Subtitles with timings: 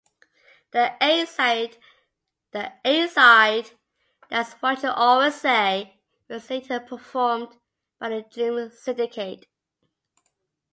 [0.71, 1.77] The A-side,
[2.51, 2.71] "That's
[4.53, 7.55] What You Always Say," was later performed
[7.99, 9.45] by the Dream Syndicate.